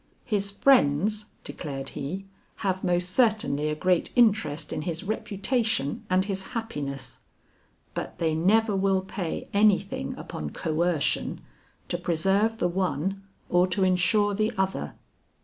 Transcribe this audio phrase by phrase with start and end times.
[0.25, 2.25] "His friends," declared he,
[2.65, 7.19] "have most certainly a great interest in his reputation and his happiness;
[7.93, 11.39] but they never will pay any thing upon coercion
[11.87, 14.95] to preserve the one or to insure the other."